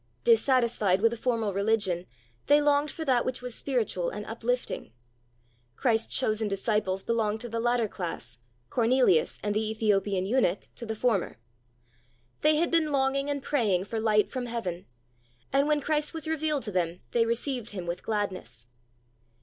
Dissatisfied 0.23 0.99
with 0.99 1.13
a 1.13 1.15
formal 1.15 1.53
religion, 1.53 2.07
they 2.47 2.59
longed 2.59 2.89
for 2.89 3.05
that 3.05 3.23
which 3.23 3.43
was 3.43 3.53
spiritual 3.53 4.09
and 4.09 4.25
uplifting. 4.25 4.93
Christ's 5.75 6.17
chosen 6.17 6.47
disciples 6.47 7.03
belonged 7.03 7.39
to 7.41 7.49
the 7.49 7.59
latter 7.59 7.87
class, 7.87 8.39
Cornelius 8.71 9.39
and 9.43 9.53
the 9.53 9.61
Ethiopian 9.61 10.25
eunuch 10.25 10.67
to 10.73 10.87
the 10.87 10.95
former. 10.95 11.37
They 12.41 12.55
had 12.55 12.71
been 12.71 12.91
longing 12.91 13.29
and 13.29 13.43
praying 13.43 13.83
for 13.83 13.99
light 13.99 14.31
from 14.31 14.47
heaven; 14.47 14.87
and 15.53 15.67
when 15.67 15.81
Christ 15.81 16.15
was 16.15 16.27
revealed 16.27 16.63
to 16.63 16.71
them, 16.71 17.01
they 17.11 17.27
received 17.27 17.69
Him 17.69 17.85
with 17.85 18.01
gladness. 18.01 18.65